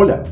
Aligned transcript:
Hola, 0.00 0.22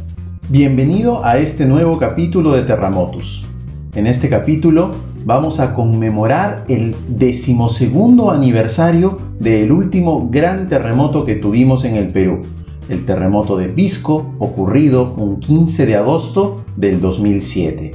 bienvenido 0.48 1.24
a 1.24 1.38
este 1.38 1.66
nuevo 1.66 1.98
capítulo 1.98 2.52
de 2.52 2.62
Terramotus. 2.62 3.46
En 3.96 4.06
este 4.06 4.28
capítulo 4.28 4.92
vamos 5.24 5.58
a 5.58 5.74
conmemorar 5.74 6.64
el 6.68 6.94
decimosegundo 7.08 8.30
aniversario 8.30 9.18
del 9.40 9.72
último 9.72 10.28
gran 10.30 10.68
terremoto 10.68 11.24
que 11.24 11.34
tuvimos 11.34 11.84
en 11.84 11.96
el 11.96 12.12
Perú, 12.12 12.42
el 12.88 13.04
terremoto 13.04 13.56
de 13.56 13.68
Pisco, 13.68 14.34
ocurrido 14.38 15.14
un 15.16 15.40
15 15.40 15.84
de 15.84 15.96
agosto 15.96 16.64
del 16.76 17.00
2007. 17.00 17.90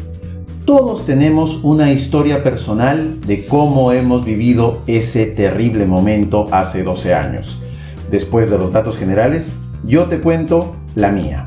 Todos 0.65 1.05
tenemos 1.05 1.63
una 1.63 1.93
historia 1.93 2.43
personal 2.43 3.21
de 3.21 3.45
cómo 3.45 3.93
hemos 3.93 4.25
vivido 4.25 4.81
ese 4.87 5.25
terrible 5.25 5.85
momento 5.85 6.47
hace 6.51 6.83
12 6.83 7.13
años. 7.13 7.61
Después 8.09 8.49
de 8.49 8.57
los 8.57 8.73
datos 8.73 8.97
generales, 8.97 9.53
yo 9.85 10.07
te 10.07 10.19
cuento 10.19 10.75
la 10.95 11.11
mía. 11.11 11.45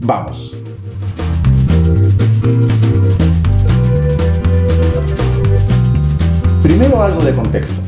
Vamos. 0.00 0.56
Primero 6.62 7.02
algo 7.02 7.22
de 7.22 7.32
contexto. 7.32 7.80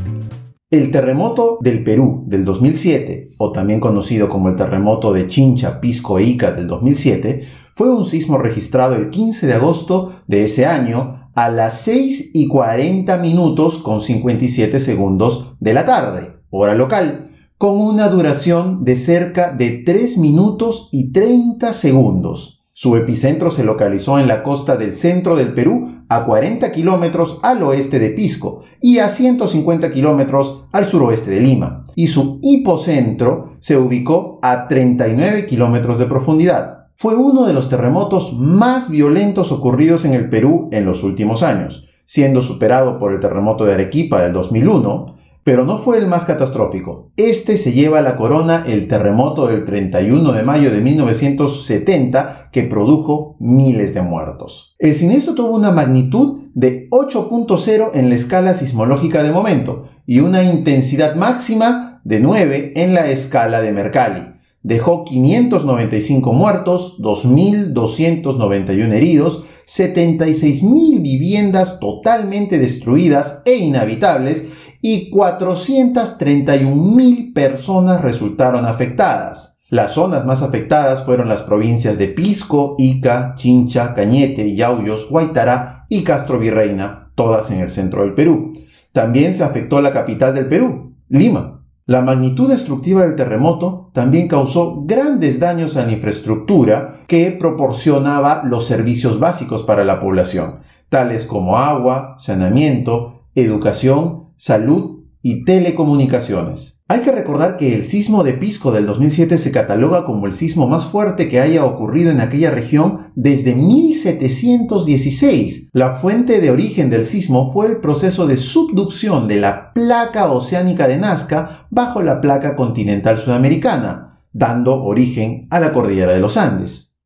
El 0.71 0.91
terremoto 0.91 1.59
del 1.63 1.83
Perú 1.83 2.25
del 2.27 2.45
2007, 2.45 3.37
o 3.39 3.53
también 3.53 3.81
conocido 3.81 4.29
como 4.29 4.49
el 4.49 4.57
terremoto 4.57 5.13
de 5.13 5.27
Chincha, 5.27 5.81
Pisco 5.81 6.19
e 6.19 6.25
Ica 6.25 6.53
del 6.53 6.67
2007, 6.67 7.43
fue 7.73 7.91
un 7.91 8.05
sismo 8.05 8.39
registrado 8.39 8.95
el 8.95 9.09
15 9.09 9.47
de 9.47 9.55
agosto 9.55 10.13
de 10.27 10.45
ese 10.45 10.67
año 10.67 11.31
a 11.35 11.49
las 11.49 11.81
6 11.83 12.33
y 12.35 12.49
40 12.49 13.17
minutos 13.19 13.79
con 13.79 14.01
57 14.01 14.81
segundos 14.81 15.55
de 15.61 15.73
la 15.73 15.85
tarde, 15.85 16.41
hora 16.51 16.75
local, 16.75 17.31
con 17.59 17.81
una 17.81 18.09
duración 18.09 18.85
de 18.85 18.95
cerca 18.95 19.53
de 19.53 19.83
3 19.85 20.19
minutos 20.19 20.89
y 20.93 21.11
30 21.11 21.73
segundos. 21.73 22.65
Su 22.73 22.97
epicentro 22.97 23.51
se 23.51 23.65
localizó 23.65 24.21
en 24.21 24.29
la 24.29 24.45
costa 24.45 24.77
del 24.77 24.93
centro 24.93 25.35
del 25.35 25.53
Perú, 25.53 25.97
a 26.09 26.25
40 26.25 26.71
kilómetros 26.71 27.41
al 27.43 27.63
oeste 27.65 27.99
de 27.99 28.11
Pisco 28.11 28.63
y 28.81 29.01
a 29.01 29.09
150 29.09 29.91
kilómetros 29.91 30.67
al 30.73 30.87
suroeste 30.87 31.33
de 31.33 31.41
Lima, 31.41 31.85
y 31.97 32.07
su 32.07 32.39
hipocentro 32.43 33.57
se 33.59 33.77
ubicó 33.77 34.39
a 34.41 34.69
39 34.69 35.45
kilómetros 35.47 35.99
de 35.99 36.07
profundidad. 36.07 36.87
Fue 36.95 37.17
uno 37.17 37.45
de 37.45 37.53
los 37.53 37.69
terremotos 37.69 38.35
más 38.39 38.89
violentos 38.89 39.51
ocurridos 39.51 40.05
en 40.05 40.15
el 40.15 40.31
Perú 40.31 40.69
en 40.71 40.85
los 40.85 41.03
últimos 41.03 41.43
años, 41.43 41.89
siendo 42.05 42.41
superado 42.41 43.01
por 43.01 43.13
el 43.13 43.21
terremoto 43.21 43.65
de 43.65 43.75
Arequipa 43.75 44.23
del 44.23 44.33
2001, 44.33 45.18
pero 45.45 45.65
no 45.65 45.79
fue 45.79 45.99
el 45.99 46.07
más 46.07 46.25
catastrófico. 46.25 47.11
Este 47.17 47.57
se 47.57 47.73
lleva 47.73 47.99
a 48.01 48.03
la 48.03 48.17
corona 48.17 48.65
el 48.67 48.89
terremoto 48.89 49.47
del 49.47 49.65
31 49.65 50.33
de 50.33 50.43
mayo 50.43 50.71
de 50.71 50.81
1970 50.81 52.51
que 52.53 52.65
produjo 52.65 53.37
miles 53.41 53.95
de 53.95 54.03
muertos. 54.03 54.75
El 54.79 54.95
siniestro 54.95 55.35
tuvo 55.35 55.57
una 55.57 55.71
magnitud 55.71 56.43
de 56.55 56.89
8.0 56.91 57.91
en 57.95 58.09
la 58.09 58.15
escala 58.15 58.55
sismológica 58.55 59.23
de 59.23 59.33
momento 59.33 59.89
y 60.07 60.21
una 60.21 60.43
intensidad 60.43 61.15
máxima 61.17 62.01
de 62.05 62.21
9 62.21 62.73
en 62.77 62.95
la 62.95 63.11
escala 63.11 63.61
de 63.61 63.73
Mercalli. 63.73 64.35
Dejó 64.63 65.05
595 65.05 66.33
muertos, 66.33 66.99
2.291 67.01 68.93
heridos, 68.93 69.45
76.000 69.67 71.03
viviendas 71.03 71.79
totalmente 71.79 72.59
destruidas 72.59 73.43
e 73.45 73.57
inhabitables 73.57 74.45
y 74.81 75.11
431.000 75.11 77.35
personas 77.35 78.01
resultaron 78.01 78.67
afectadas. 78.67 79.59
Las 79.71 79.93
zonas 79.93 80.25
más 80.25 80.43
afectadas 80.43 81.05
fueron 81.05 81.29
las 81.29 81.43
provincias 81.43 81.99
de 81.99 82.09
Pisco, 82.09 82.75
Ica, 82.79 83.35
Chincha, 83.37 83.93
Cañete, 83.93 84.55
Yauyos, 84.55 85.11
Guaitará 85.11 85.85
y 85.91 86.05
Castro 86.05 86.39
Virreina, 86.39 87.11
todas 87.15 87.51
en 87.51 87.61
el 87.61 87.69
centro 87.69 88.03
del 88.03 88.15
Perú. 88.15 88.55
También 88.93 89.35
se 89.35 89.45
afectó 89.45 89.83
la 89.83 89.93
capital 89.93 90.35
del 90.35 90.47
Perú, 90.47 90.95
Lima. 91.09 91.67
La 91.85 92.03
magnitud 92.03 92.49
destructiva 92.49 93.03
del 93.03 93.17
terremoto 93.17 93.91
también 93.95 94.29
causó 94.29 94.85
grandes 94.85 95.41
daños 95.41 95.77
a 95.77 95.85
la 95.85 95.93
infraestructura 95.93 97.01
que 97.07 97.31
proporcionaba 97.31 98.43
los 98.45 98.67
servicios 98.67 99.19
básicos 99.19 99.63
para 99.63 99.85
la 99.85 100.01
población, 100.01 100.61
tales 100.89 101.25
como 101.25 101.59
agua, 101.59 102.17
saneamiento, 102.19 103.23
educación 103.35 104.28
salud 104.39 105.05
y 105.21 105.45
telecomunicaciones. 105.45 106.79
Hay 106.91 107.01
que 107.01 107.13
recordar 107.13 107.59
que 107.59 107.75
el 107.75 107.85
sismo 107.85 108.25
de 108.25 108.33
Pisco 108.33 108.73
del 108.73 108.87
2007 108.87 109.37
se 109.37 109.53
cataloga 109.53 110.07
como 110.07 110.25
el 110.25 110.33
sismo 110.33 110.67
más 110.67 110.87
fuerte 110.87 111.29
que 111.29 111.39
haya 111.39 111.67
ocurrido 111.67 112.11
en 112.11 112.21
aquella 112.21 112.51
región 112.51 113.09
desde 113.15 113.55
1716. 113.55 115.69
La 115.75 115.91
fuente 115.91 116.41
de 116.41 116.51
origen 116.51 116.89
del 116.89 117.05
sismo 117.05 117.53
fue 117.53 117.67
el 117.67 117.83
proceso 117.83 118.27
de 118.27 118.39
subducción 118.39 119.29
de 119.29 119.37
la 119.37 119.75
placa 119.75 120.33
oceánica 120.33 120.89
de 120.89 120.97
Nazca 120.97 121.67
bajo 121.69 122.01
la 122.01 122.23
placa 122.23 122.57
continental 122.57 123.19
sudamericana, 123.19 124.23
dando 124.33 124.83
origen 124.83 125.47
a 125.51 125.61
la 125.61 125.75
cordillera 125.75 126.13
de 126.13 126.21
los 126.21 126.39
Andes. 126.39 126.97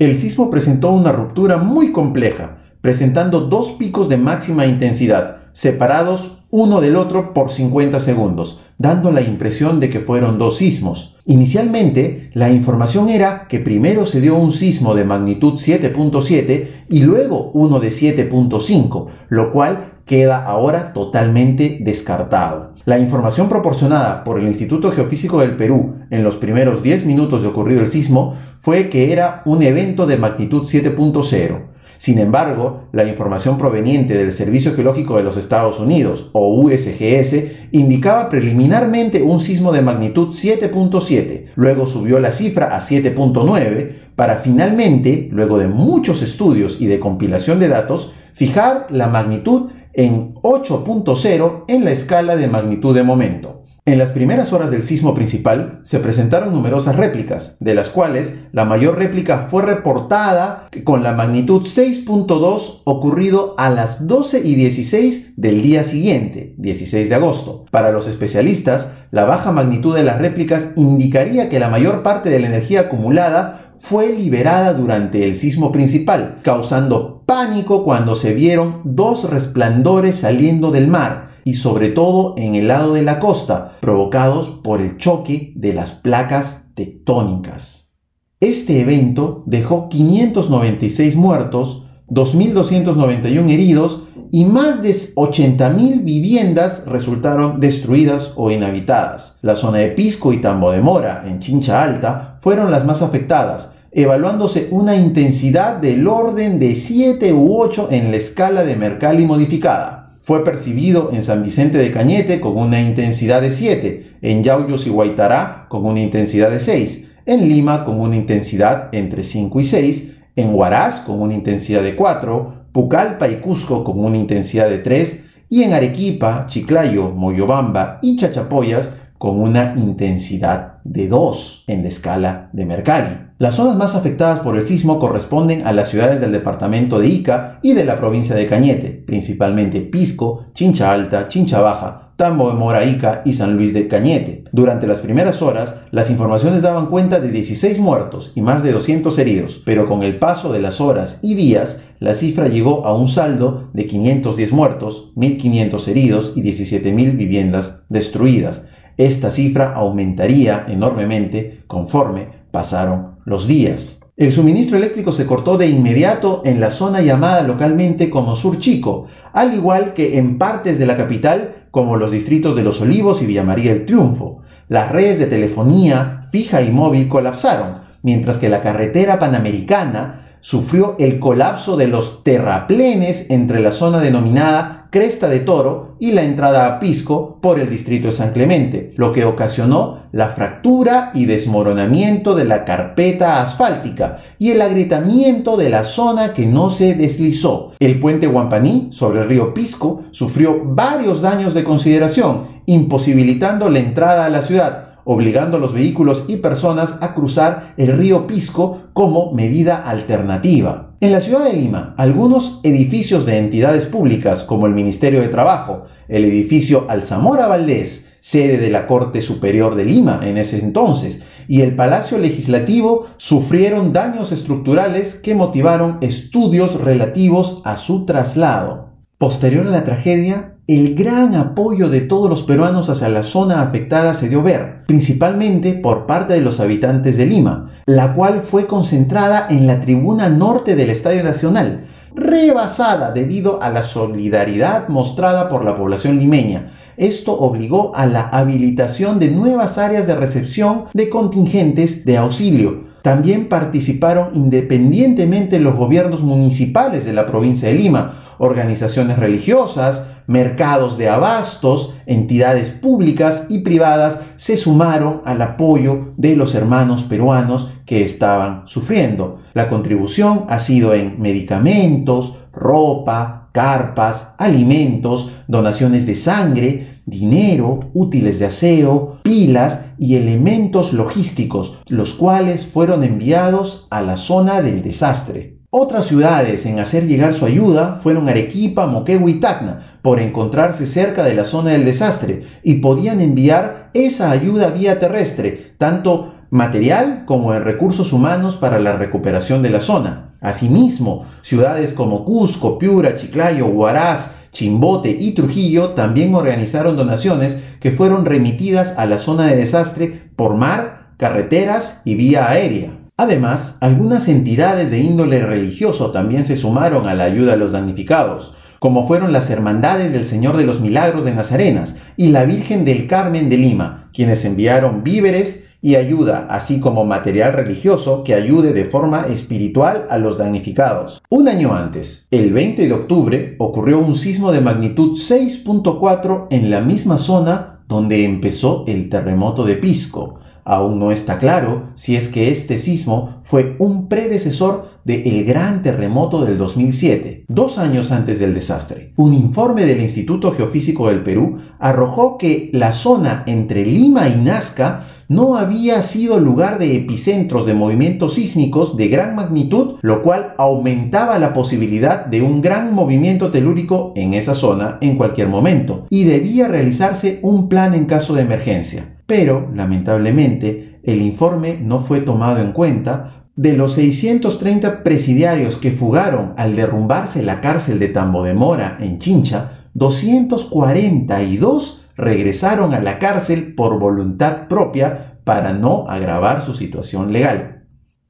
El 0.00 0.18
sismo 0.18 0.50
presentó 0.50 0.90
una 0.90 1.12
ruptura 1.12 1.58
muy 1.58 1.92
compleja, 1.92 2.58
presentando 2.80 3.42
dos 3.42 3.70
picos 3.72 4.08
de 4.08 4.16
máxima 4.16 4.66
intensidad, 4.66 5.39
separados 5.52 6.38
uno 6.50 6.80
del 6.80 6.96
otro 6.96 7.32
por 7.32 7.50
50 7.50 8.00
segundos, 8.00 8.60
dando 8.76 9.12
la 9.12 9.20
impresión 9.20 9.78
de 9.78 9.88
que 9.88 10.00
fueron 10.00 10.38
dos 10.38 10.58
sismos. 10.58 11.16
Inicialmente, 11.24 12.30
la 12.34 12.50
información 12.50 13.08
era 13.08 13.46
que 13.46 13.60
primero 13.60 14.06
se 14.06 14.20
dio 14.20 14.36
un 14.36 14.52
sismo 14.52 14.94
de 14.94 15.04
magnitud 15.04 15.54
7.7 15.54 16.84
y 16.88 17.02
luego 17.02 17.50
uno 17.54 17.78
de 17.78 17.90
7.5, 17.90 19.06
lo 19.28 19.52
cual 19.52 20.00
queda 20.06 20.44
ahora 20.44 20.92
totalmente 20.92 21.78
descartado. 21.80 22.74
La 22.84 22.98
información 22.98 23.48
proporcionada 23.48 24.24
por 24.24 24.40
el 24.40 24.48
Instituto 24.48 24.90
Geofísico 24.90 25.40
del 25.40 25.56
Perú 25.56 25.98
en 26.10 26.24
los 26.24 26.36
primeros 26.36 26.82
10 26.82 27.06
minutos 27.06 27.42
de 27.42 27.48
ocurrido 27.48 27.82
el 27.82 27.88
sismo 27.88 28.34
fue 28.56 28.88
que 28.88 29.12
era 29.12 29.42
un 29.44 29.62
evento 29.62 30.06
de 30.06 30.16
magnitud 30.16 30.62
7.0. 30.62 31.69
Sin 32.00 32.18
embargo, 32.18 32.84
la 32.92 33.04
información 33.04 33.58
proveniente 33.58 34.16
del 34.16 34.32
Servicio 34.32 34.74
Geológico 34.74 35.18
de 35.18 35.22
los 35.22 35.36
Estados 35.36 35.78
Unidos, 35.78 36.30
o 36.32 36.48
USGS, 36.58 37.44
indicaba 37.72 38.30
preliminarmente 38.30 39.20
un 39.20 39.38
sismo 39.38 39.70
de 39.70 39.82
magnitud 39.82 40.28
7.7, 40.28 41.48
luego 41.56 41.86
subió 41.86 42.18
la 42.18 42.32
cifra 42.32 42.74
a 42.74 42.80
7.9, 42.80 44.14
para 44.16 44.36
finalmente, 44.36 45.28
luego 45.30 45.58
de 45.58 45.68
muchos 45.68 46.22
estudios 46.22 46.80
y 46.80 46.86
de 46.86 46.98
compilación 46.98 47.60
de 47.60 47.68
datos, 47.68 48.14
fijar 48.32 48.86
la 48.88 49.08
magnitud 49.08 49.68
en 49.92 50.36
8.0 50.36 51.64
en 51.68 51.84
la 51.84 51.90
escala 51.90 52.36
de 52.36 52.46
magnitud 52.46 52.94
de 52.94 53.02
momento. 53.02 53.59
En 53.86 53.98
las 53.98 54.10
primeras 54.10 54.52
horas 54.52 54.70
del 54.70 54.82
sismo 54.82 55.14
principal 55.14 55.80
se 55.84 56.00
presentaron 56.00 56.52
numerosas 56.52 56.96
réplicas, 56.96 57.56
de 57.60 57.74
las 57.74 57.88
cuales 57.88 58.36
la 58.52 58.66
mayor 58.66 58.98
réplica 58.98 59.46
fue 59.50 59.62
reportada 59.62 60.68
con 60.84 61.02
la 61.02 61.12
magnitud 61.12 61.62
6.2 61.62 62.82
ocurrido 62.84 63.54
a 63.56 63.70
las 63.70 64.06
12 64.06 64.42
y 64.44 64.54
16 64.54 65.34
del 65.36 65.62
día 65.62 65.82
siguiente, 65.82 66.54
16 66.58 67.08
de 67.08 67.14
agosto. 67.14 67.64
Para 67.70 67.90
los 67.90 68.06
especialistas, 68.06 68.88
la 69.10 69.24
baja 69.24 69.50
magnitud 69.50 69.94
de 69.94 70.04
las 70.04 70.18
réplicas 70.18 70.68
indicaría 70.76 71.48
que 71.48 71.58
la 71.58 71.70
mayor 71.70 72.02
parte 72.02 72.28
de 72.28 72.38
la 72.38 72.48
energía 72.48 72.82
acumulada 72.82 73.72
fue 73.76 74.12
liberada 74.12 74.74
durante 74.74 75.24
el 75.26 75.34
sismo 75.34 75.72
principal, 75.72 76.40
causando 76.42 77.22
pánico 77.24 77.82
cuando 77.82 78.14
se 78.14 78.34
vieron 78.34 78.82
dos 78.84 79.30
resplandores 79.30 80.16
saliendo 80.16 80.70
del 80.70 80.86
mar 80.86 81.29
y 81.44 81.54
sobre 81.54 81.88
todo 81.88 82.34
en 82.36 82.54
el 82.54 82.68
lado 82.68 82.94
de 82.94 83.02
la 83.02 83.18
costa, 83.18 83.78
provocados 83.80 84.48
por 84.48 84.80
el 84.80 84.96
choque 84.96 85.52
de 85.56 85.72
las 85.72 85.92
placas 85.92 86.64
tectónicas. 86.74 87.94
Este 88.40 88.80
evento 88.80 89.42
dejó 89.46 89.88
596 89.88 91.16
muertos, 91.16 91.84
2.291 92.08 93.50
heridos 93.50 94.04
y 94.32 94.44
más 94.44 94.82
de 94.82 94.92
80.000 94.92 96.04
viviendas 96.04 96.84
resultaron 96.86 97.60
destruidas 97.60 98.32
o 98.36 98.50
inhabitadas. 98.50 99.38
La 99.42 99.56
zona 99.56 99.78
de 99.78 99.88
Pisco 99.88 100.32
y 100.32 100.38
Tambo 100.38 100.70
de 100.70 100.80
Mora, 100.80 101.24
en 101.26 101.40
Chincha 101.40 101.82
Alta, 101.82 102.36
fueron 102.38 102.70
las 102.70 102.84
más 102.84 103.02
afectadas, 103.02 103.74
evaluándose 103.92 104.68
una 104.70 104.96
intensidad 104.96 105.76
del 105.76 106.06
orden 106.06 106.58
de 106.60 106.74
7 106.76 107.32
u 107.32 107.60
8 107.60 107.88
en 107.90 108.10
la 108.10 108.16
escala 108.16 108.62
de 108.62 108.76
Mercalli 108.76 109.24
modificada. 109.26 109.99
Fue 110.22 110.44
percibido 110.44 111.10
en 111.14 111.22
San 111.22 111.42
Vicente 111.42 111.78
de 111.78 111.90
Cañete 111.90 112.40
con 112.40 112.58
una 112.58 112.78
intensidad 112.78 113.40
de 113.40 113.50
7, 113.50 114.18
en 114.20 114.44
Yauyos 114.44 114.86
y 114.86 114.90
Guaitará 114.90 115.64
con 115.70 115.86
una 115.86 116.00
intensidad 116.00 116.50
de 116.50 116.60
6, 116.60 117.08
en 117.24 117.48
Lima 117.48 117.86
con 117.86 117.98
una 117.98 118.16
intensidad 118.16 118.90
entre 118.92 119.24
5 119.24 119.60
y 119.60 119.64
6, 119.64 120.12
en 120.36 120.54
Huaraz 120.54 121.00
con 121.00 121.22
una 121.22 121.32
intensidad 121.32 121.82
de 121.82 121.96
4, 121.96 122.66
Pucallpa 122.70 123.28
y 123.28 123.36
Cusco 123.36 123.82
con 123.82 123.98
una 124.04 124.18
intensidad 124.18 124.68
de 124.68 124.78
3, 124.78 125.24
y 125.48 125.62
en 125.62 125.72
Arequipa, 125.72 126.44
Chiclayo, 126.48 127.12
Moyobamba 127.12 127.98
y 128.02 128.18
Chachapoyas 128.18 128.90
con 129.16 129.40
una 129.40 129.72
intensidad 129.74 130.82
de 130.84 131.08
2 131.08 131.64
en 131.66 131.82
la 131.82 131.88
escala 131.88 132.50
de 132.52 132.66
Mercalli. 132.66 133.29
Las 133.40 133.54
zonas 133.54 133.76
más 133.76 133.94
afectadas 133.94 134.40
por 134.40 134.54
el 134.56 134.60
sismo 134.60 134.98
corresponden 134.98 135.66
a 135.66 135.72
las 135.72 135.88
ciudades 135.88 136.20
del 136.20 136.30
departamento 136.30 136.98
de 136.98 137.08
Ica 137.08 137.58
y 137.62 137.72
de 137.72 137.86
la 137.86 137.98
provincia 137.98 138.36
de 138.36 138.44
Cañete, 138.44 138.90
principalmente 138.90 139.80
Pisco, 139.80 140.48
Chincha 140.52 140.92
Alta, 140.92 141.26
Chincha 141.26 141.62
Baja, 141.62 142.12
Tambo 142.16 142.50
de 142.50 142.58
Mora, 142.58 142.84
Ica 142.84 143.22
y 143.24 143.32
San 143.32 143.56
Luis 143.56 143.72
de 143.72 143.88
Cañete. 143.88 144.44
Durante 144.52 144.86
las 144.86 145.00
primeras 145.00 145.40
horas, 145.40 145.76
las 145.90 146.10
informaciones 146.10 146.60
daban 146.60 146.88
cuenta 146.88 147.18
de 147.18 147.30
16 147.30 147.78
muertos 147.78 148.32
y 148.34 148.42
más 148.42 148.62
de 148.62 148.72
200 148.72 149.18
heridos, 149.18 149.62
pero 149.64 149.86
con 149.86 150.02
el 150.02 150.18
paso 150.18 150.52
de 150.52 150.60
las 150.60 150.82
horas 150.82 151.18
y 151.22 151.34
días, 151.34 151.80
la 151.98 152.12
cifra 152.12 152.46
llegó 152.46 152.84
a 152.84 152.94
un 152.94 153.08
saldo 153.08 153.70
de 153.72 153.86
510 153.86 154.52
muertos, 154.52 155.12
1.500 155.16 155.88
heridos 155.88 156.34
y 156.36 156.42
17.000 156.42 157.16
viviendas 157.16 157.84
destruidas. 157.88 158.66
Esta 158.98 159.30
cifra 159.30 159.72
aumentaría 159.72 160.66
enormemente 160.68 161.62
conforme 161.68 162.38
pasaron 162.50 163.19
los 163.30 163.46
días. 163.46 164.00
El 164.16 164.32
suministro 164.32 164.76
eléctrico 164.76 165.12
se 165.12 165.24
cortó 165.24 165.56
de 165.56 165.68
inmediato 165.68 166.42
en 166.44 166.60
la 166.60 166.70
zona 166.70 167.00
llamada 167.00 167.42
localmente 167.42 168.10
como 168.10 168.36
Sur 168.36 168.58
Chico, 168.58 169.06
al 169.32 169.54
igual 169.54 169.94
que 169.94 170.18
en 170.18 170.36
partes 170.36 170.78
de 170.78 170.84
la 170.84 170.98
capital 170.98 171.54
como 171.70 171.96
los 171.96 172.10
distritos 172.10 172.54
de 172.56 172.62
Los 172.62 172.82
Olivos 172.82 173.22
y 173.22 173.26
Villa 173.26 173.44
María 173.44 173.72
el 173.72 173.86
Triunfo. 173.86 174.42
Las 174.68 174.92
redes 174.92 175.18
de 175.18 175.26
telefonía 175.26 176.24
fija 176.30 176.60
y 176.60 176.70
móvil 176.70 177.08
colapsaron, 177.08 177.78
mientras 178.02 178.36
que 178.36 178.50
la 178.50 178.60
carretera 178.60 179.18
panamericana 179.18 180.19
sufrió 180.40 180.96
el 180.98 181.18
colapso 181.18 181.76
de 181.76 181.88
los 181.88 182.24
terraplenes 182.24 183.30
entre 183.30 183.60
la 183.60 183.72
zona 183.72 184.00
denominada 184.00 184.80
Cresta 184.90 185.28
de 185.28 185.38
Toro 185.38 185.94
y 186.00 186.12
la 186.12 186.24
entrada 186.24 186.66
a 186.66 186.78
Pisco 186.80 187.38
por 187.40 187.60
el 187.60 187.70
distrito 187.70 188.08
de 188.08 188.12
San 188.12 188.32
Clemente, 188.32 188.92
lo 188.96 189.12
que 189.12 189.24
ocasionó 189.24 190.00
la 190.10 190.30
fractura 190.30 191.12
y 191.14 191.26
desmoronamiento 191.26 192.34
de 192.34 192.44
la 192.44 192.64
carpeta 192.64 193.40
asfáltica 193.40 194.18
y 194.40 194.50
el 194.50 194.60
agrietamiento 194.60 195.56
de 195.56 195.68
la 195.68 195.84
zona 195.84 196.34
que 196.34 196.46
no 196.46 196.70
se 196.70 196.94
deslizó. 196.94 197.72
El 197.78 198.00
puente 198.00 198.26
Guampaní 198.26 198.88
sobre 198.90 199.20
el 199.20 199.28
río 199.28 199.54
Pisco 199.54 200.02
sufrió 200.10 200.60
varios 200.64 201.20
daños 201.20 201.54
de 201.54 201.62
consideración, 201.62 202.60
imposibilitando 202.66 203.70
la 203.70 203.78
entrada 203.78 204.26
a 204.26 204.30
la 204.30 204.42
ciudad, 204.42 204.89
obligando 205.12 205.56
a 205.56 205.60
los 205.60 205.74
vehículos 205.74 206.26
y 206.28 206.36
personas 206.36 206.98
a 207.00 207.14
cruzar 207.14 207.74
el 207.76 207.98
río 207.98 208.28
Pisco 208.28 208.90
como 208.92 209.32
medida 209.32 209.82
alternativa. 209.82 210.94
En 211.00 211.10
la 211.10 211.20
ciudad 211.20 211.46
de 211.46 211.52
Lima, 211.52 211.96
algunos 211.98 212.60
edificios 212.62 213.26
de 213.26 213.38
entidades 213.38 213.86
públicas 213.86 214.44
como 214.44 214.68
el 214.68 214.72
Ministerio 214.72 215.20
de 215.20 215.26
Trabajo, 215.26 215.86
el 216.06 216.24
edificio 216.24 216.86
Alzamora 216.88 217.48
Valdés, 217.48 218.12
sede 218.20 218.58
de 218.58 218.70
la 218.70 218.86
Corte 218.86 219.20
Superior 219.20 219.74
de 219.74 219.84
Lima 219.84 220.20
en 220.22 220.38
ese 220.38 220.60
entonces, 220.60 221.22
y 221.48 221.62
el 221.62 221.74
Palacio 221.74 222.16
Legislativo 222.16 223.08
sufrieron 223.16 223.92
daños 223.92 224.30
estructurales 224.30 225.16
que 225.16 225.34
motivaron 225.34 225.98
estudios 226.02 226.80
relativos 226.80 227.62
a 227.64 227.76
su 227.76 228.06
traslado. 228.06 228.89
Posterior 229.20 229.66
a 229.66 229.70
la 229.70 229.84
tragedia, 229.84 230.54
el 230.66 230.94
gran 230.94 231.34
apoyo 231.34 231.90
de 231.90 232.00
todos 232.00 232.30
los 232.30 232.42
peruanos 232.42 232.88
hacia 232.88 233.10
la 233.10 233.22
zona 233.22 233.60
afectada 233.60 234.14
se 234.14 234.30
dio 234.30 234.42
ver, 234.42 234.84
principalmente 234.86 235.74
por 235.74 236.06
parte 236.06 236.32
de 236.32 236.40
los 236.40 236.58
habitantes 236.58 237.18
de 237.18 237.26
Lima, 237.26 237.70
la 237.84 238.14
cual 238.14 238.40
fue 238.40 238.66
concentrada 238.66 239.46
en 239.50 239.66
la 239.66 239.80
tribuna 239.80 240.30
norte 240.30 240.74
del 240.74 240.88
Estadio 240.88 241.22
Nacional, 241.22 241.84
rebasada 242.14 243.10
debido 243.10 243.62
a 243.62 243.68
la 243.68 243.82
solidaridad 243.82 244.88
mostrada 244.88 245.50
por 245.50 245.66
la 245.66 245.76
población 245.76 246.18
limeña. 246.18 246.72
Esto 246.96 247.38
obligó 247.38 247.94
a 247.94 248.06
la 248.06 248.22
habilitación 248.30 249.18
de 249.18 249.30
nuevas 249.30 249.76
áreas 249.76 250.06
de 250.06 250.16
recepción 250.16 250.86
de 250.94 251.10
contingentes 251.10 252.06
de 252.06 252.16
auxilio, 252.16 252.89
también 253.02 253.48
participaron 253.48 254.28
independientemente 254.34 255.58
los 255.58 255.76
gobiernos 255.76 256.22
municipales 256.22 257.04
de 257.04 257.12
la 257.12 257.26
provincia 257.26 257.68
de 257.68 257.74
Lima, 257.74 258.14
organizaciones 258.38 259.18
religiosas, 259.18 260.06
mercados 260.26 260.96
de 260.96 261.08
abastos, 261.08 261.96
entidades 262.06 262.70
públicas 262.70 263.46
y 263.48 263.58
privadas 263.58 264.20
se 264.36 264.56
sumaron 264.56 265.22
al 265.24 265.42
apoyo 265.42 266.12
de 266.16 266.36
los 266.36 266.54
hermanos 266.54 267.02
peruanos 267.02 267.72
que 267.84 268.02
estaban 268.04 268.62
sufriendo. 268.66 269.40
La 269.54 269.68
contribución 269.68 270.44
ha 270.48 270.60
sido 270.60 270.94
en 270.94 271.20
medicamentos, 271.20 272.38
ropa, 272.52 273.48
carpas, 273.52 274.34
alimentos, 274.38 275.32
donaciones 275.48 276.06
de 276.06 276.14
sangre, 276.14 276.89
dinero, 277.10 277.80
útiles 277.92 278.38
de 278.38 278.46
aseo, 278.46 279.18
pilas 279.22 279.86
y 279.98 280.16
elementos 280.16 280.92
logísticos, 280.92 281.78
los 281.88 282.14
cuales 282.14 282.66
fueron 282.66 283.04
enviados 283.04 283.86
a 283.90 284.00
la 284.00 284.16
zona 284.16 284.62
del 284.62 284.82
desastre. 284.82 285.58
Otras 285.72 286.06
ciudades 286.06 286.66
en 286.66 286.80
hacer 286.80 287.06
llegar 287.06 287.32
su 287.32 287.44
ayuda 287.44 287.94
fueron 287.94 288.28
Arequipa, 288.28 288.86
Moquegua 288.86 289.30
y 289.30 289.34
Tacna, 289.34 289.98
por 290.02 290.18
encontrarse 290.18 290.84
cerca 290.84 291.22
de 291.22 291.34
la 291.34 291.44
zona 291.44 291.70
del 291.70 291.84
desastre, 291.84 292.42
y 292.64 292.76
podían 292.76 293.20
enviar 293.20 293.90
esa 293.94 294.32
ayuda 294.32 294.70
vía 294.70 294.98
terrestre, 294.98 295.74
tanto 295.78 296.34
material 296.50 297.24
como 297.24 297.54
en 297.54 297.62
recursos 297.62 298.12
humanos 298.12 298.56
para 298.56 298.80
la 298.80 298.96
recuperación 298.96 299.62
de 299.62 299.70
la 299.70 299.80
zona. 299.80 300.34
Asimismo, 300.40 301.24
ciudades 301.42 301.92
como 301.92 302.24
Cusco, 302.24 302.78
Piura, 302.78 303.14
Chiclayo, 303.16 303.66
Huaraz, 303.66 304.39
Chimbote 304.52 305.16
y 305.20 305.32
Trujillo 305.32 305.90
también 305.90 306.34
organizaron 306.34 306.96
donaciones 306.96 307.56
que 307.80 307.90
fueron 307.90 308.24
remitidas 308.24 308.94
a 308.96 309.06
la 309.06 309.18
zona 309.18 309.46
de 309.46 309.56
desastre 309.56 310.30
por 310.36 310.56
mar, 310.56 311.12
carreteras 311.16 312.02
y 312.04 312.14
vía 312.14 312.48
aérea. 312.50 312.90
Además, 313.16 313.76
algunas 313.80 314.28
entidades 314.28 314.90
de 314.90 314.98
índole 314.98 315.44
religioso 315.44 316.10
también 316.10 316.44
se 316.44 316.56
sumaron 316.56 317.06
a 317.06 317.14
la 317.14 317.24
ayuda 317.24 317.52
a 317.52 317.56
los 317.56 317.72
damnificados, 317.72 318.54
como 318.78 319.06
fueron 319.06 319.32
las 319.32 319.50
Hermandades 319.50 320.12
del 320.12 320.24
Señor 320.24 320.56
de 320.56 320.64
los 320.64 320.80
Milagros 320.80 321.26
de 321.26 321.34
Nazarenas 321.34 321.96
y 322.16 322.30
la 322.30 322.44
Virgen 322.44 322.86
del 322.86 323.06
Carmen 323.06 323.50
de 323.50 323.58
Lima, 323.58 324.08
quienes 324.14 324.46
enviaron 324.46 325.04
víveres 325.04 325.69
y 325.80 325.96
ayuda, 325.96 326.46
así 326.50 326.80
como 326.80 327.04
material 327.04 327.52
religioso 327.52 328.24
que 328.24 328.34
ayude 328.34 328.72
de 328.72 328.84
forma 328.84 329.26
espiritual 329.28 330.06
a 330.10 330.18
los 330.18 330.38
damnificados. 330.38 331.22
Un 331.30 331.48
año 331.48 331.74
antes, 331.74 332.26
el 332.30 332.52
20 332.52 332.86
de 332.86 332.92
octubre, 332.92 333.56
ocurrió 333.58 333.98
un 333.98 334.16
sismo 334.16 334.52
de 334.52 334.60
magnitud 334.60 335.12
6.4 335.12 336.46
en 336.50 336.70
la 336.70 336.80
misma 336.80 337.18
zona 337.18 337.80
donde 337.88 338.24
empezó 338.24 338.84
el 338.86 339.08
terremoto 339.08 339.64
de 339.64 339.76
Pisco, 339.76 340.40
Aún 340.64 340.98
no 340.98 341.10
está 341.10 341.38
claro 341.38 341.88
si 341.94 342.16
es 342.16 342.28
que 342.28 342.50
este 342.50 342.78
sismo 342.78 343.40
fue 343.42 343.76
un 343.78 344.08
predecesor 344.08 344.90
del 345.04 345.44
gran 345.44 345.82
terremoto 345.82 346.44
del 346.44 346.58
2007, 346.58 347.46
dos 347.48 347.78
años 347.78 348.12
antes 348.12 348.38
del 348.38 348.54
desastre. 348.54 349.12
Un 349.16 349.34
informe 349.34 349.84
del 349.84 350.00
Instituto 350.00 350.52
Geofísico 350.52 351.08
del 351.08 351.22
Perú 351.22 351.58
arrojó 351.78 352.38
que 352.38 352.70
la 352.72 352.92
zona 352.92 353.42
entre 353.46 353.84
Lima 353.84 354.28
y 354.28 354.40
Nazca 354.40 355.06
no 355.30 355.56
había 355.56 356.02
sido 356.02 356.40
lugar 356.40 356.80
de 356.80 356.96
epicentros 356.96 357.64
de 357.64 357.72
movimientos 357.72 358.34
sísmicos 358.34 358.96
de 358.96 359.06
gran 359.06 359.36
magnitud, 359.36 359.94
lo 360.02 360.24
cual 360.24 360.54
aumentaba 360.58 361.38
la 361.38 361.54
posibilidad 361.54 362.26
de 362.26 362.42
un 362.42 362.60
gran 362.60 362.92
movimiento 362.92 363.52
telúrico 363.52 364.12
en 364.16 364.34
esa 364.34 364.54
zona 364.54 364.98
en 365.00 365.16
cualquier 365.16 365.46
momento, 365.46 366.08
y 366.10 366.24
debía 366.24 366.66
realizarse 366.66 367.38
un 367.42 367.68
plan 367.68 367.94
en 367.94 368.06
caso 368.06 368.34
de 368.34 368.42
emergencia. 368.42 369.22
Pero, 369.26 369.70
lamentablemente, 369.72 370.98
el 371.04 371.22
informe 371.22 371.78
no 371.80 372.00
fue 372.00 372.20
tomado 372.20 372.58
en 372.58 372.72
cuenta. 372.72 373.46
De 373.54 373.74
los 373.74 373.92
630 373.92 375.04
presidiarios 375.04 375.76
que 375.76 375.92
fugaron 375.92 376.54
al 376.56 376.74
derrumbarse 376.74 377.44
la 377.44 377.60
cárcel 377.60 378.00
de 378.00 378.08
Tambo 378.08 378.42
de 378.42 378.54
Mora 378.54 378.98
en 379.00 379.18
Chincha, 379.18 379.86
242 379.94 381.99
regresaron 382.20 382.94
a 382.94 383.00
la 383.00 383.18
cárcel 383.18 383.74
por 383.74 383.98
voluntad 383.98 384.68
propia 384.68 385.40
para 385.44 385.72
no 385.72 386.06
agravar 386.08 386.62
su 386.62 386.74
situación 386.74 387.32
legal. 387.32 387.80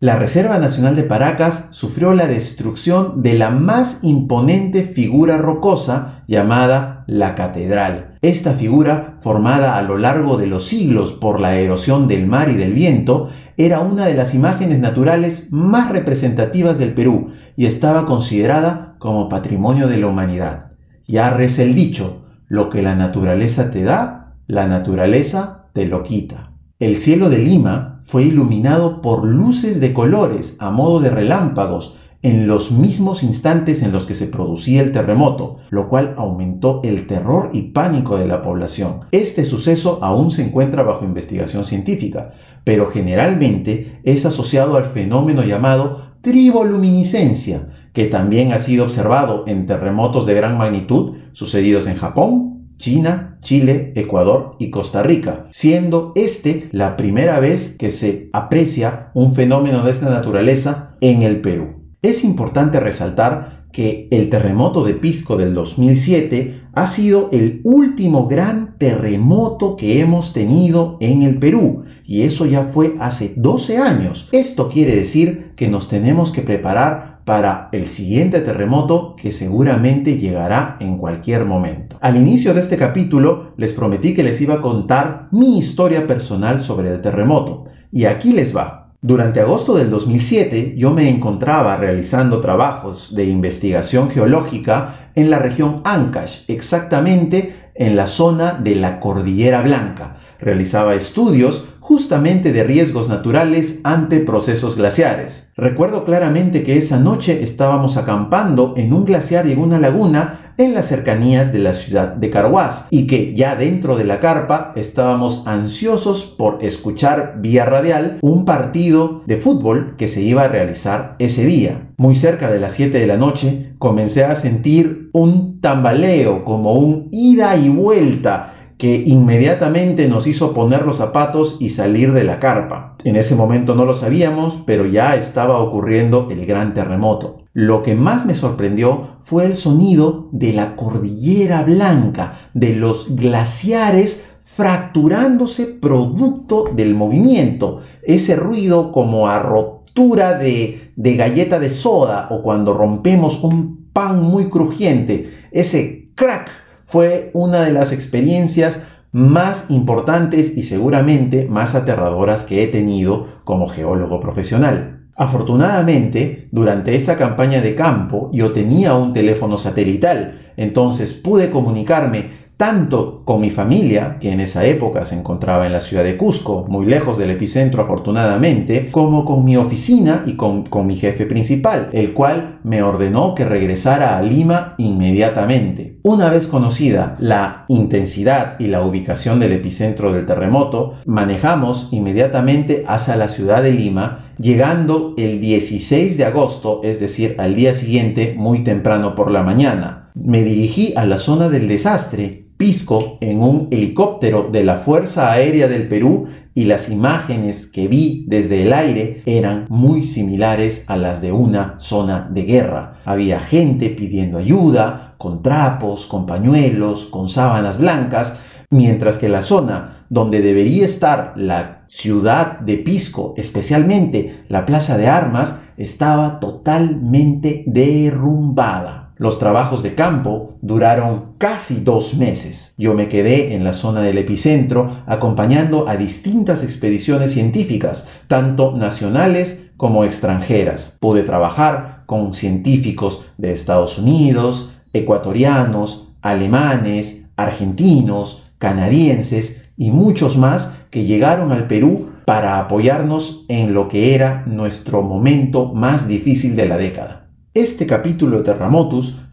La 0.02 0.16
Reserva 0.16 0.58
Nacional 0.58 0.96
de 0.96 1.02
Paracas 1.02 1.66
sufrió 1.72 2.14
la 2.14 2.26
destrucción 2.26 3.22
de 3.22 3.34
la 3.34 3.50
más 3.50 3.98
imponente 4.00 4.82
figura 4.82 5.36
rocosa 5.36 6.22
llamada 6.26 7.04
la 7.06 7.34
Catedral. 7.34 8.16
Esta 8.22 8.54
figura, 8.54 9.18
formada 9.20 9.76
a 9.76 9.82
lo 9.82 9.98
largo 9.98 10.38
de 10.38 10.46
los 10.46 10.64
siglos 10.64 11.12
por 11.12 11.38
la 11.38 11.58
erosión 11.58 12.08
del 12.08 12.26
mar 12.26 12.48
y 12.48 12.54
del 12.54 12.72
viento, 12.72 13.28
era 13.58 13.80
una 13.80 14.06
de 14.06 14.14
las 14.14 14.34
imágenes 14.34 14.80
naturales 14.80 15.48
más 15.50 15.90
representativas 15.90 16.78
del 16.78 16.94
Perú 16.94 17.32
y 17.54 17.66
estaba 17.66 18.06
considerada 18.06 18.94
como 18.98 19.28
patrimonio 19.28 19.86
de 19.86 19.98
la 19.98 20.06
humanidad. 20.06 20.70
Ya 21.06 21.28
reza 21.28 21.62
el 21.62 21.74
dicho, 21.74 22.19
lo 22.50 22.68
que 22.68 22.82
la 22.82 22.96
naturaleza 22.96 23.70
te 23.70 23.84
da, 23.84 24.34
la 24.48 24.66
naturaleza 24.66 25.68
te 25.72 25.86
lo 25.86 26.02
quita. 26.02 26.50
El 26.80 26.96
cielo 26.96 27.30
de 27.30 27.38
Lima 27.38 28.00
fue 28.02 28.24
iluminado 28.24 29.00
por 29.02 29.24
luces 29.24 29.80
de 29.80 29.92
colores 29.92 30.56
a 30.58 30.72
modo 30.72 30.98
de 30.98 31.10
relámpagos 31.10 31.94
en 32.22 32.48
los 32.48 32.72
mismos 32.72 33.22
instantes 33.22 33.84
en 33.84 33.92
los 33.92 34.04
que 34.04 34.14
se 34.14 34.26
producía 34.26 34.82
el 34.82 34.90
terremoto, 34.90 35.58
lo 35.70 35.88
cual 35.88 36.14
aumentó 36.18 36.80
el 36.82 37.06
terror 37.06 37.50
y 37.52 37.70
pánico 37.70 38.16
de 38.16 38.26
la 38.26 38.42
población. 38.42 38.98
Este 39.12 39.44
suceso 39.44 40.00
aún 40.02 40.32
se 40.32 40.44
encuentra 40.44 40.82
bajo 40.82 41.04
investigación 41.04 41.64
científica, 41.64 42.32
pero 42.64 42.86
generalmente 42.86 44.00
es 44.02 44.26
asociado 44.26 44.76
al 44.76 44.86
fenómeno 44.86 45.44
llamado 45.44 46.10
triboluminiscencia, 46.20 47.68
que 47.92 48.06
también 48.06 48.52
ha 48.52 48.58
sido 48.58 48.84
observado 48.84 49.44
en 49.46 49.66
terremotos 49.66 50.26
de 50.26 50.34
gran 50.34 50.56
magnitud 50.56 51.16
sucedidos 51.32 51.86
en 51.86 51.96
Japón, 51.96 52.68
China, 52.76 53.38
Chile, 53.42 53.92
Ecuador 53.94 54.56
y 54.58 54.70
Costa 54.70 55.02
Rica, 55.02 55.46
siendo 55.50 56.12
este 56.14 56.68
la 56.72 56.96
primera 56.96 57.38
vez 57.38 57.76
que 57.78 57.90
se 57.90 58.30
aprecia 58.32 59.10
un 59.14 59.34
fenómeno 59.34 59.82
de 59.82 59.90
esta 59.90 60.08
naturaleza 60.08 60.96
en 61.00 61.22
el 61.22 61.40
Perú. 61.40 61.80
Es 62.02 62.24
importante 62.24 62.80
resaltar 62.80 63.66
que 63.72 64.08
el 64.10 64.30
terremoto 64.30 64.84
de 64.84 64.94
Pisco 64.94 65.36
del 65.36 65.54
2007 65.54 66.60
ha 66.72 66.86
sido 66.86 67.28
el 67.32 67.60
último 67.64 68.26
gran 68.26 68.76
terremoto 68.78 69.76
que 69.76 70.00
hemos 70.00 70.32
tenido 70.32 70.96
en 71.00 71.22
el 71.22 71.38
Perú 71.38 71.84
y 72.04 72.22
eso 72.22 72.46
ya 72.46 72.64
fue 72.64 72.94
hace 73.00 73.34
12 73.36 73.78
años. 73.78 74.28
Esto 74.32 74.68
quiere 74.68 74.96
decir 74.96 75.52
que 75.56 75.68
nos 75.68 75.88
tenemos 75.88 76.30
que 76.30 76.42
preparar 76.42 77.09
para 77.30 77.68
el 77.70 77.86
siguiente 77.86 78.40
terremoto 78.40 79.14
que 79.14 79.30
seguramente 79.30 80.18
llegará 80.18 80.76
en 80.80 80.98
cualquier 80.98 81.44
momento. 81.44 81.96
Al 82.00 82.16
inicio 82.16 82.54
de 82.54 82.60
este 82.60 82.76
capítulo 82.76 83.52
les 83.56 83.72
prometí 83.72 84.14
que 84.14 84.24
les 84.24 84.40
iba 84.40 84.54
a 84.54 84.60
contar 84.60 85.28
mi 85.30 85.56
historia 85.56 86.08
personal 86.08 86.60
sobre 86.60 86.92
el 86.92 87.00
terremoto 87.00 87.66
y 87.92 88.06
aquí 88.06 88.32
les 88.32 88.56
va. 88.56 88.94
Durante 89.00 89.38
agosto 89.38 89.76
del 89.76 89.90
2007 89.90 90.74
yo 90.76 90.90
me 90.90 91.08
encontraba 91.08 91.76
realizando 91.76 92.40
trabajos 92.40 93.14
de 93.14 93.26
investigación 93.26 94.10
geológica 94.10 95.12
en 95.14 95.30
la 95.30 95.38
región 95.38 95.82
Ancash, 95.84 96.40
exactamente 96.48 97.70
en 97.76 97.94
la 97.94 98.08
zona 98.08 98.54
de 98.54 98.74
la 98.74 98.98
Cordillera 98.98 99.62
Blanca. 99.62 100.16
Realizaba 100.40 100.96
estudios 100.96 101.69
justamente 101.90 102.52
de 102.52 102.62
riesgos 102.62 103.08
naturales 103.08 103.80
ante 103.82 104.20
procesos 104.20 104.76
glaciares. 104.76 105.50
Recuerdo 105.56 106.04
claramente 106.04 106.62
que 106.62 106.78
esa 106.78 107.00
noche 107.00 107.42
estábamos 107.42 107.96
acampando 107.96 108.74
en 108.76 108.92
un 108.92 109.04
glaciar 109.04 109.48
y 109.48 109.52
en 109.54 109.58
una 109.58 109.80
laguna 109.80 110.52
en 110.56 110.72
las 110.72 110.86
cercanías 110.86 111.52
de 111.52 111.58
la 111.58 111.72
ciudad 111.72 112.14
de 112.14 112.30
Carhuaz 112.30 112.86
y 112.90 113.08
que 113.08 113.34
ya 113.34 113.56
dentro 113.56 113.96
de 113.96 114.04
la 114.04 114.20
carpa 114.20 114.70
estábamos 114.76 115.48
ansiosos 115.48 116.22
por 116.38 116.64
escuchar 116.64 117.38
vía 117.40 117.64
radial 117.64 118.18
un 118.20 118.44
partido 118.44 119.24
de 119.26 119.36
fútbol 119.36 119.96
que 119.96 120.06
se 120.06 120.22
iba 120.22 120.42
a 120.44 120.48
realizar 120.48 121.16
ese 121.18 121.44
día. 121.44 121.88
Muy 121.96 122.14
cerca 122.14 122.52
de 122.52 122.60
las 122.60 122.74
7 122.74 122.96
de 122.98 123.06
la 123.08 123.16
noche 123.16 123.72
comencé 123.78 124.24
a 124.24 124.36
sentir 124.36 125.10
un 125.12 125.60
tambaleo 125.60 126.44
como 126.44 126.74
un 126.74 127.08
ida 127.10 127.56
y 127.56 127.68
vuelta 127.68 128.54
que 128.80 129.04
inmediatamente 129.04 130.08
nos 130.08 130.26
hizo 130.26 130.54
poner 130.54 130.86
los 130.86 130.96
zapatos 130.96 131.58
y 131.60 131.68
salir 131.68 132.14
de 132.14 132.24
la 132.24 132.38
carpa. 132.38 132.96
En 133.04 133.14
ese 133.14 133.34
momento 133.34 133.74
no 133.74 133.84
lo 133.84 133.92
sabíamos, 133.92 134.62
pero 134.64 134.86
ya 134.86 135.16
estaba 135.16 135.58
ocurriendo 135.58 136.28
el 136.30 136.46
gran 136.46 136.72
terremoto. 136.72 137.44
Lo 137.52 137.82
que 137.82 137.94
más 137.94 138.24
me 138.24 138.34
sorprendió 138.34 139.18
fue 139.20 139.44
el 139.44 139.54
sonido 139.54 140.30
de 140.32 140.54
la 140.54 140.76
cordillera 140.76 141.62
blanca, 141.62 142.38
de 142.54 142.74
los 142.74 143.14
glaciares 143.16 144.24
fracturándose 144.40 145.66
producto 145.66 146.70
del 146.74 146.94
movimiento. 146.94 147.82
Ese 148.02 148.34
ruido 148.34 148.92
como 148.92 149.28
a 149.28 149.40
rotura 149.40 150.38
de, 150.38 150.94
de 150.96 151.16
galleta 151.16 151.58
de 151.58 151.68
soda 151.68 152.28
o 152.30 152.40
cuando 152.40 152.72
rompemos 152.72 153.44
un 153.44 153.90
pan 153.92 154.22
muy 154.22 154.48
crujiente. 154.48 155.34
Ese 155.52 156.12
crack 156.14 156.48
fue 156.90 157.30
una 157.34 157.64
de 157.64 157.72
las 157.72 157.92
experiencias 157.92 158.82
más 159.12 159.66
importantes 159.70 160.56
y 160.56 160.64
seguramente 160.64 161.46
más 161.48 161.76
aterradoras 161.76 162.42
que 162.42 162.64
he 162.64 162.66
tenido 162.66 163.28
como 163.44 163.68
geólogo 163.68 164.18
profesional. 164.18 165.08
Afortunadamente, 165.14 166.48
durante 166.50 166.96
esa 166.96 167.16
campaña 167.16 167.60
de 167.60 167.76
campo 167.76 168.28
yo 168.32 168.52
tenía 168.52 168.94
un 168.94 169.12
teléfono 169.12 169.56
satelital, 169.56 170.52
entonces 170.56 171.14
pude 171.14 171.50
comunicarme 171.50 172.39
tanto 172.60 173.22
con 173.24 173.40
mi 173.40 173.48
familia, 173.48 174.18
que 174.20 174.30
en 174.30 174.38
esa 174.38 174.66
época 174.66 175.06
se 175.06 175.14
encontraba 175.18 175.64
en 175.64 175.72
la 175.72 175.80
ciudad 175.80 176.04
de 176.04 176.18
Cusco, 176.18 176.66
muy 176.68 176.84
lejos 176.84 177.16
del 177.16 177.30
epicentro 177.30 177.80
afortunadamente, 177.80 178.90
como 178.90 179.24
con 179.24 179.46
mi 179.46 179.56
oficina 179.56 180.24
y 180.26 180.34
con, 180.34 180.64
con, 180.64 180.86
mi 180.86 180.96
jefe 180.96 181.24
principal, 181.24 181.88
el 181.94 182.12
cual 182.12 182.58
me 182.62 182.82
ordenó 182.82 183.34
que 183.34 183.46
regresara 183.46 184.18
a 184.18 184.22
Lima 184.22 184.74
inmediatamente. 184.76 186.00
Una 186.02 186.28
vez 186.28 186.48
conocida 186.48 187.16
la 187.18 187.64
intensidad 187.68 188.56
y 188.58 188.66
la 188.66 188.82
ubicación 188.82 189.40
del 189.40 189.52
epicentro 189.52 190.12
del 190.12 190.26
terremoto, 190.26 190.96
manejamos 191.06 191.88
inmediatamente 191.92 192.84
hacia 192.86 193.16
la 193.16 193.28
ciudad 193.28 193.62
de 193.62 193.72
Lima, 193.72 194.34
llegando 194.36 195.14
el 195.16 195.40
16 195.40 196.18
de 196.18 196.26
agosto, 196.26 196.82
es 196.84 197.00
decir, 197.00 197.36
al 197.38 197.54
día 197.54 197.72
siguiente, 197.72 198.34
muy 198.36 198.64
temprano 198.64 199.14
por 199.14 199.30
la 199.30 199.42
mañana. 199.42 200.10
Me 200.14 200.42
dirigí 200.42 200.92
a 200.96 201.06
la 201.06 201.18
zona 201.18 201.48
del 201.48 201.66
desastre 201.68 202.39
Pisco 202.60 203.16
en 203.22 203.42
un 203.42 203.68
helicóptero 203.70 204.50
de 204.52 204.62
la 204.64 204.76
Fuerza 204.76 205.32
Aérea 205.32 205.66
del 205.66 205.88
Perú 205.88 206.26
y 206.52 206.66
las 206.66 206.90
imágenes 206.90 207.64
que 207.64 207.88
vi 207.88 208.26
desde 208.28 208.60
el 208.60 208.74
aire 208.74 209.22
eran 209.24 209.64
muy 209.70 210.04
similares 210.04 210.84
a 210.86 210.98
las 210.98 211.22
de 211.22 211.32
una 211.32 211.76
zona 211.78 212.28
de 212.30 212.42
guerra. 212.42 213.00
Había 213.06 213.40
gente 213.40 213.88
pidiendo 213.88 214.36
ayuda, 214.36 215.14
con 215.16 215.42
trapos, 215.42 216.04
con 216.04 216.26
pañuelos, 216.26 217.06
con 217.06 217.30
sábanas 217.30 217.78
blancas, 217.78 218.34
mientras 218.68 219.16
que 219.16 219.30
la 219.30 219.40
zona 219.40 220.04
donde 220.10 220.42
debería 220.42 220.84
estar 220.84 221.32
la 221.36 221.86
ciudad 221.88 222.60
de 222.60 222.76
Pisco, 222.76 223.32
especialmente 223.38 224.44
la 224.48 224.66
Plaza 224.66 224.98
de 224.98 225.08
Armas, 225.08 225.60
estaba 225.78 226.40
totalmente 226.40 227.64
derrumbada. 227.66 229.09
Los 229.20 229.38
trabajos 229.38 229.82
de 229.82 229.94
campo 229.94 230.56
duraron 230.62 231.34
casi 231.36 231.80
dos 231.84 232.14
meses. 232.14 232.72
Yo 232.78 232.94
me 232.94 233.06
quedé 233.06 233.54
en 233.54 233.64
la 233.64 233.74
zona 233.74 234.00
del 234.00 234.16
epicentro 234.16 235.02
acompañando 235.04 235.90
a 235.90 235.98
distintas 235.98 236.64
expediciones 236.64 237.32
científicas, 237.32 238.06
tanto 238.28 238.74
nacionales 238.74 239.72
como 239.76 240.04
extranjeras. 240.04 240.96
Pude 241.00 241.22
trabajar 241.22 242.04
con 242.06 242.32
científicos 242.32 243.26
de 243.36 243.52
Estados 243.52 243.98
Unidos, 243.98 244.70
ecuatorianos, 244.94 246.14
alemanes, 246.22 247.26
argentinos, 247.36 248.50
canadienses 248.56 249.64
y 249.76 249.90
muchos 249.90 250.38
más 250.38 250.78
que 250.88 251.04
llegaron 251.04 251.52
al 251.52 251.66
Perú 251.66 252.08
para 252.24 252.58
apoyarnos 252.58 253.44
en 253.48 253.74
lo 253.74 253.86
que 253.86 254.14
era 254.14 254.44
nuestro 254.46 255.02
momento 255.02 255.74
más 255.74 256.08
difícil 256.08 256.56
de 256.56 256.68
la 256.68 256.78
década. 256.78 257.19
Este 257.54 257.84
capítulo 257.84 258.44
de 258.44 258.54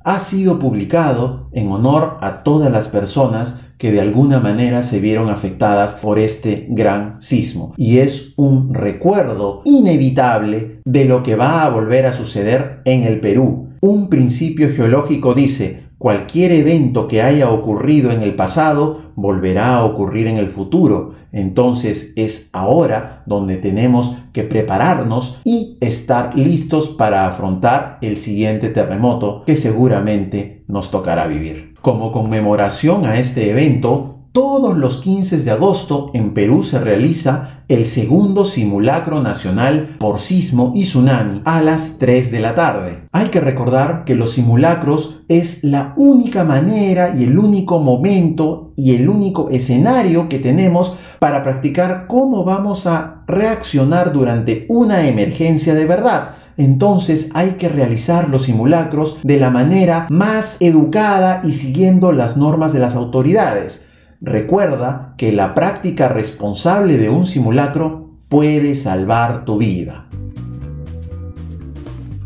ha 0.03 0.19
sido 0.19 0.57
publicado 0.57 1.50
en 1.51 1.71
honor 1.71 2.17
a 2.21 2.41
todas 2.41 2.71
las 2.71 2.88
personas 2.88 3.59
que 3.77 3.91
de 3.91 4.01
alguna 4.01 4.39
manera 4.39 4.81
se 4.81 5.00
vieron 5.00 5.29
afectadas 5.29 5.93
por 5.93 6.17
este 6.17 6.65
gran 6.71 7.21
sismo 7.21 7.75
y 7.77 8.00
es 8.00 8.33
un 8.36 8.74
recuerdo 8.74 9.62
inevitable 9.65 10.81
de 10.83 11.05
lo 11.05 11.21
que 11.21 11.36
va 11.36 11.63
a 11.63 11.69
volver 11.69 12.07
a 12.07 12.13
suceder 12.13 12.81
en 12.86 13.03
el 13.03 13.19
Perú. 13.19 13.69
Un 13.81 14.09
principio 14.09 14.67
geológico 14.75 15.36
dice, 15.36 15.83
Cualquier 16.00 16.51
evento 16.51 17.07
que 17.07 17.24
haya 17.24 17.50
ocurrido 17.50 18.12
en 18.12 18.21
el 18.21 18.36
pasado 18.36 19.12
volverá 19.15 19.77
a 19.77 19.86
ocurrir 19.86 20.27
en 20.27 20.38
el 20.38 20.47
futuro. 20.47 21.13
Entonces 21.38 22.13
es 22.15 22.50
ahora 22.51 23.22
donde 23.27 23.58
tenemos 23.58 24.15
que 24.34 24.41
prepararnos 24.41 25.39
y 25.44 25.77
estar 25.82 26.36
listos 26.36 26.88
para 26.89 27.27
afrontar 27.27 28.00
el 28.01 28.17
siguiente 28.17 28.70
terremoto 28.70 29.44
que 29.46 29.56
seguramente 29.56 30.63
nos 30.67 30.89
tocará 30.89 31.27
vivir. 31.27 31.75
Como 31.79 32.12
conmemoración 32.12 33.06
a 33.06 33.20
este 33.20 33.51
evento, 33.51 34.16
todos 34.38 34.77
los 34.77 34.98
15 34.98 35.39
de 35.39 35.50
agosto 35.50 36.12
en 36.13 36.36
Perú 36.36 36.62
se 36.62 36.79
realiza 36.79 37.63
el 37.67 37.88
segundo 37.88 38.46
simulacro 38.46 39.20
nacional 39.20 39.96
por 39.98 40.20
sismo 40.20 40.74
y 40.75 40.84
tsunami 40.84 41.41
a 41.44 41.63
las 41.63 41.98
3 41.98 42.32
de 42.32 42.39
la 42.39 42.53
tarde. 42.53 43.08
Hay 43.12 43.29
que 43.29 43.39
recordar 43.39 44.03
que 44.06 44.13
los 44.13 44.34
simulacros 44.34 45.24
es 45.27 45.63
la 45.63 45.96
única 45.98 46.44
manera 46.44 47.15
y 47.17 47.24
el 47.24 47.39
único 47.39 47.79
momento 47.79 48.74
y 48.77 48.94
el 48.94 49.10
único 49.10 49.50
escenario 49.50 50.29
que 50.29 50.38
tenemos 50.38 50.94
para 51.17 51.41
practicar 51.41 52.06
cómo 52.06 52.44
vamos 52.44 52.86
a 52.86 53.24
reaccionar 53.25 54.13
durante 54.13 54.67
una 54.70 55.08
emergencia 55.08 55.74
de 55.74 55.86
verdad 55.86 56.36
entonces 56.58 57.29
hay 57.36 57.51
que 57.51 57.70
realizar 57.70 58.29
los 58.29 58.44
simulacros 58.44 59.20
de 59.24 59.39
la 59.39 59.51
manera 59.51 60.08
más 60.10 60.58
educada 60.60 61.41
y 61.44 61.53
siguiendo 61.53 62.12
las 62.12 62.36
normas 62.36 62.74
de 62.74 62.79
las 62.79 62.96
autoridades. 62.96 63.87
Recuerda 64.21 65.13
que 65.15 65.31
la 65.31 65.53
práctica 65.53 66.07
responsable 66.07 66.97
de 66.97 67.09
un 67.09 67.27
simulacro 67.27 68.09
puede 68.29 68.75
salvar 68.75 69.45
tu 69.45 69.59
vida. 69.59 70.07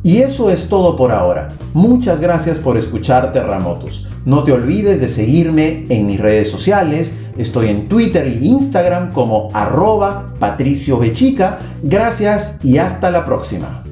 Y 0.04 0.20
eso 0.20 0.50
es 0.50 0.70
todo 0.70 0.96
por 0.96 1.12
ahora. 1.12 1.50
Muchas 1.74 2.20
gracias 2.22 2.60
por 2.60 2.78
escuchar 2.78 3.34
Terramotos. 3.34 4.10
No 4.26 4.44
te 4.44 4.52
olvides 4.52 5.02
de 5.02 5.10
seguirme 5.10 5.86
en 5.90 6.08
mis 6.08 6.20
redes 6.20 6.50
sociales. 6.50 7.14
Estoy 7.38 7.68
en 7.68 7.88
Twitter 7.88 8.26
e 8.26 8.46
Instagram 8.46 9.12
como 9.12 9.50
arroba 9.54 10.34
Patricio 10.40 10.98
Bechica. 10.98 11.60
Gracias 11.84 12.64
y 12.64 12.78
hasta 12.78 13.12
la 13.12 13.26
próxima. 13.26 13.84